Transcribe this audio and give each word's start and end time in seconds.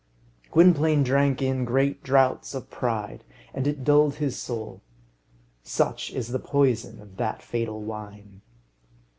Gwynplaine 0.49 1.03
drank 1.03 1.43
in 1.43 1.63
great 1.63 2.01
draughts 2.01 2.55
of 2.55 2.71
pride, 2.71 3.23
and 3.53 3.67
it 3.67 3.83
dulled 3.83 4.15
his 4.15 4.35
soul. 4.35 4.81
Such 5.61 6.09
is 6.09 6.29
the 6.29 6.39
poison 6.39 6.99
of 6.99 7.17
that 7.17 7.43
fatal 7.43 7.83
wine. 7.83 8.41